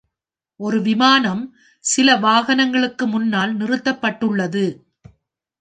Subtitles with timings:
[0.59, 1.43] ஒரு விமானம்
[1.85, 4.65] சில வாகனங்களுக்கு முன்னால் நிறுத்தப்பட்டுள்ளது.